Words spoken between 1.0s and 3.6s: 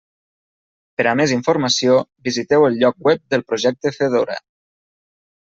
Per a més informació, visiteu el lloc web del